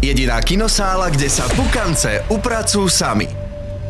Jediná 0.00 0.40
kinosála, 0.40 1.12
kde 1.12 1.28
sa 1.28 1.44
pukance 1.52 2.24
upracujú 2.32 2.88
sami. 2.88 3.28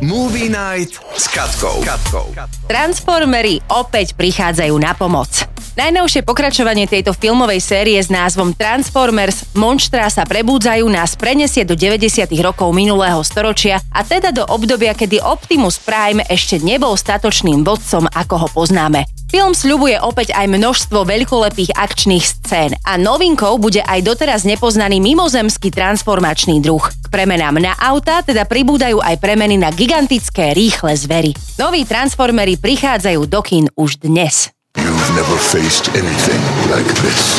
Movie 0.02 0.50
Night 0.50 0.98
s 1.14 1.30
Katkou. 1.30 1.86
Katkou. 1.86 2.34
Transformery 2.66 3.62
opäť 3.70 4.18
prichádzajú 4.18 4.74
na 4.74 4.90
pomoc. 4.90 5.30
Najnovšie 5.78 6.26
pokračovanie 6.26 6.90
tejto 6.90 7.14
filmovej 7.14 7.62
série 7.62 7.94
s 7.94 8.10
názvom 8.10 8.50
Transformers 8.58 9.54
Monštra 9.54 10.10
sa 10.10 10.26
prebúdzajú 10.26 10.82
nás 10.90 11.14
prenesie 11.14 11.62
do 11.62 11.78
90. 11.78 12.26
rokov 12.42 12.74
minulého 12.74 13.22
storočia 13.22 13.78
a 13.94 14.02
teda 14.02 14.34
do 14.34 14.42
obdobia, 14.50 14.98
kedy 14.98 15.22
Optimus 15.22 15.78
Prime 15.78 16.26
ešte 16.26 16.58
nebol 16.58 16.98
statočným 16.98 17.62
vodcom, 17.62 18.10
ako 18.10 18.34
ho 18.34 18.48
poznáme. 18.50 19.19
Film 19.30 19.54
sľubuje 19.54 19.94
opäť 20.02 20.34
aj 20.34 20.50
množstvo 20.50 21.06
veľkolepých 21.06 21.78
akčných 21.78 22.24
scén 22.26 22.74
a 22.82 22.98
novinkou 22.98 23.62
bude 23.62 23.78
aj 23.78 24.02
doteraz 24.02 24.42
nepoznaný 24.42 24.98
mimozemský 24.98 25.70
transformačný 25.70 26.58
druh. 26.58 26.82
K 26.82 27.06
premenám 27.14 27.62
na 27.62 27.78
auta 27.78 28.26
teda 28.26 28.42
pribúdajú 28.42 28.98
aj 28.98 29.22
premeny 29.22 29.54
na 29.54 29.70
gigantické 29.70 30.50
rýchle 30.50 30.98
zvery. 30.98 31.30
Noví 31.62 31.86
transformery 31.86 32.58
prichádzajú 32.58 33.30
do 33.30 33.38
kín 33.46 33.70
už 33.78 34.02
dnes. 34.02 34.50
You've 34.74 35.10
never 35.14 35.38
faced 35.38 35.94
anything 35.94 36.42
like 36.66 36.90
this. 36.98 37.38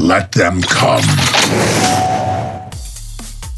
Let 0.00 0.32
them 0.32 0.64
come. 0.64 1.04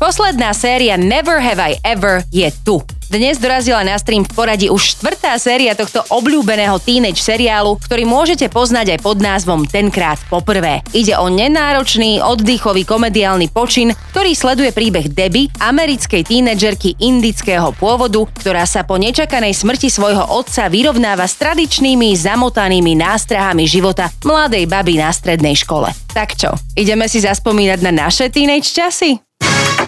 Posledná 0.02 0.51
séria 0.51 0.98
Never 0.98 1.38
Have 1.38 1.62
I 1.62 1.79
Ever 1.87 2.27
je 2.35 2.51
tu. 2.66 2.83
Dnes 3.06 3.38
dorazila 3.38 3.87
na 3.87 3.95
stream 4.02 4.27
v 4.27 4.34
poradí 4.34 4.66
už 4.66 4.98
štvrtá 4.98 5.38
séria 5.38 5.78
tohto 5.78 6.02
obľúbeného 6.10 6.74
teenage 6.83 7.23
seriálu, 7.23 7.79
ktorý 7.79 8.02
môžete 8.02 8.51
poznať 8.51 8.98
aj 8.98 9.01
pod 9.06 9.23
názvom 9.23 9.62
Tenkrát 9.62 10.19
poprvé. 10.27 10.82
Ide 10.91 11.15
o 11.15 11.30
nenáročný, 11.30 12.19
oddychový 12.19 12.82
komediálny 12.82 13.46
počin, 13.55 13.95
ktorý 14.10 14.34
sleduje 14.34 14.74
príbeh 14.74 15.06
Debbie, 15.06 15.46
americkej 15.62 16.26
tínedžerky 16.26 16.98
indického 16.98 17.71
pôvodu, 17.79 18.26
ktorá 18.43 18.66
sa 18.66 18.82
po 18.82 18.98
nečakanej 18.98 19.54
smrti 19.54 19.87
svojho 19.87 20.26
otca 20.26 20.66
vyrovnáva 20.66 21.30
s 21.30 21.38
tradičnými 21.38 22.10
zamotanými 22.10 22.98
nástrahami 22.98 23.70
života 23.70 24.10
mladej 24.26 24.66
baby 24.66 24.98
na 24.98 25.15
strednej 25.15 25.54
škole. 25.54 25.95
Tak 26.10 26.35
čo, 26.35 26.59
ideme 26.74 27.07
si 27.07 27.23
zaspomínať 27.23 27.87
na 27.87 28.10
naše 28.10 28.35
teenage 28.35 28.74
časy? 28.74 29.23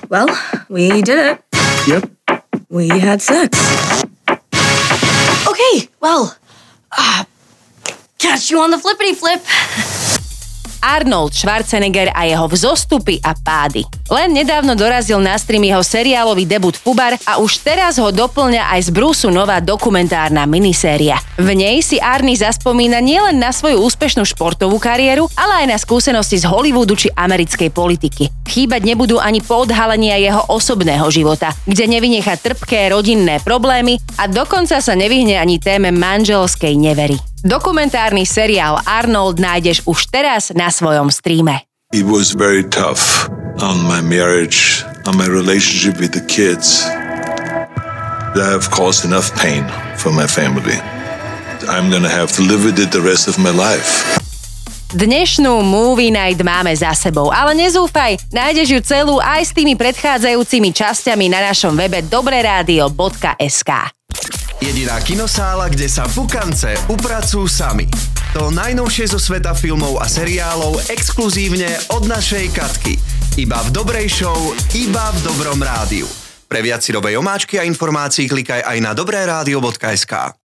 Well, 0.07 0.31
we 0.71 1.03
did 1.03 1.19
it. 1.19 1.43
Yep. 1.91 2.18
We 2.79 2.87
had 2.87 3.21
sex. 3.21 3.59
Okay, 4.29 5.89
well, 5.99 6.37
uh, 6.97 7.25
catch 8.19 8.53
you 8.53 8.61
on 8.61 8.71
the 8.71 8.79
flippity 8.79 9.15
flip. 9.15 9.43
Arnold 10.89 11.37
Schwarzenegger 11.37 12.09
a 12.17 12.25
jeho 12.25 12.49
vzostupy 12.49 13.21
a 13.21 13.37
pády. 13.37 13.85
Len 14.09 14.33
nedávno 14.33 14.73
dorazil 14.73 15.21
na 15.21 15.37
stream 15.37 15.69
jeho 15.69 15.85
seriálový 15.85 16.49
debut 16.49 16.73
Fubar 16.73 17.21
a 17.29 17.37
už 17.45 17.61
teraz 17.61 18.01
ho 18.01 18.09
doplňa 18.09 18.73
aj 18.73 18.89
z 18.89 18.91
Brusu 18.97 19.29
nová 19.29 19.61
dokumentárna 19.61 20.49
miniséria. 20.49 21.21
V 21.37 21.53
nej 21.53 21.85
si 21.85 22.01
Arnie 22.01 22.41
zaspomína 22.41 23.05
nielen 23.05 23.37
na 23.37 23.53
svoju 23.53 23.85
úspešnú 23.85 24.25
športovú 24.25 24.81
kariéru, 24.81 25.29
ale 25.37 25.65
aj 25.65 25.67
na 25.69 25.77
skúsenosti 25.77 26.41
z 26.41 26.49
Hollywoodu 26.49 26.97
či 26.97 27.13
americkej 27.13 27.69
politiky. 27.69 28.33
Chýbať 28.49 28.81
nebudú 28.89 29.21
ani 29.21 29.45
podhalenia 29.45 30.17
jeho 30.17 30.41
osobného 30.49 31.05
života, 31.13 31.53
kde 31.69 31.85
nevynecha 31.85 32.41
trpké 32.41 32.89
rodinné 32.89 33.45
problémy 33.45 34.01
a 34.17 34.25
dokonca 34.25 34.81
sa 34.81 34.97
nevyhne 34.97 35.37
ani 35.37 35.61
téme 35.61 35.93
manželskej 35.93 36.73
nevery. 36.81 37.28
Dokumentárny 37.47 38.27
seriál 38.27 38.83
Arnold 38.83 39.39
nájdeš 39.39 39.87
už 39.87 40.11
teraz 40.11 40.51
na 40.59 40.75
svojom 40.75 41.07
streame. 41.07 41.63
It 41.95 42.03
was 42.03 42.35
very 42.35 42.67
tough 42.67 43.31
on 43.63 43.79
my 43.87 44.03
marriage, 44.03 44.83
on 45.07 45.15
my 45.15 45.31
relationship 45.31 46.03
with 46.03 46.11
the 46.11 46.25
kids. 46.27 46.83
I 48.35 48.51
have 48.51 48.67
caused 48.75 49.07
enough 49.07 49.31
pain 49.39 49.63
for 49.95 50.11
my 50.11 50.27
family. 50.27 50.83
I'm 51.71 51.95
gonna 51.95 52.11
have 52.11 52.35
to 52.37 52.43
live 52.43 52.67
with 52.67 52.83
it 52.83 52.91
the 52.91 53.03
rest 53.03 53.31
of 53.31 53.39
my 53.39 53.55
life. 53.55 54.19
Dnešnú 54.89 55.63
Movie 55.63 56.11
Night 56.11 56.43
máme 56.43 56.75
za 56.75 56.91
sebou, 56.97 57.31
ale 57.31 57.55
nezúfaj, 57.55 58.19
nájdeš 58.33 58.69
ju 58.73 58.81
celú 58.83 59.17
aj 59.23 59.47
s 59.47 59.55
tými 59.55 59.77
predchádzajúcimi 59.77 60.75
časťami 60.75 61.31
na 61.31 61.55
našom 61.55 61.77
webe 61.77 62.03
dobreradio.sk. 62.03 63.98
Jediná 64.59 64.99
kinosála, 64.99 65.71
kde 65.71 65.87
sa 65.87 66.03
pukance 66.11 66.75
upracujú 66.91 67.47
sami. 67.47 67.87
To 68.35 68.51
najnovšie 68.51 69.07
zo 69.07 69.23
sveta 69.23 69.55
filmov 69.55 70.03
a 70.03 70.11
seriálov 70.11 70.91
exkluzívne 70.91 71.71
od 71.95 72.11
našej 72.11 72.51
Katky. 72.51 72.99
Iba 73.39 73.63
v 73.65 73.71
dobrej 73.71 74.11
show, 74.11 74.37
iba 74.75 75.15
v 75.15 75.19
dobrom 75.23 75.63
rádiu. 75.63 76.11
Pre 76.51 76.59
viac 76.59 76.83
si 76.83 76.91
omáčky 76.91 77.61
a 77.61 77.63
informácií 77.63 78.27
klikaj 78.27 78.67
aj 78.67 78.79
na 78.83 78.97
dobreradio.sk. 78.99 80.48